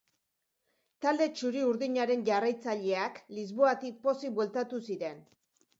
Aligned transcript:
Talde 1.05 1.27
txuri 1.41 1.61
urdinaren 1.73 2.25
jarraitzaileak 2.31 3.21
Lisboatik 3.37 4.05
pozik 4.09 4.37
bueltatu 4.41 4.87
ziren. 4.91 5.25